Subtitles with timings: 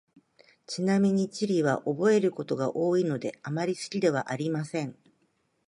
[0.65, 4.97] ちなみに、地理は覚えることが多いので、あまり好きではありません。